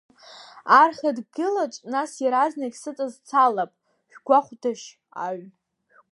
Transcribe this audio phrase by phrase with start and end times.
[0.81, 3.71] Арха дгьылаҿ, нас, иаразнак сыҵазцалап
[4.11, 4.87] шәгәахәдашь
[5.25, 5.41] аҩ?